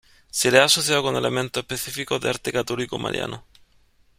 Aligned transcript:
Se 0.31 0.49
le 0.49 0.57
ha 0.57 0.63
asociado 0.63 1.03
con 1.03 1.15
elementos 1.15 1.61
específicos 1.61 2.19
de 2.19 2.29
arte 2.31 2.51
católico 2.51 2.97
mariano. 2.97 3.45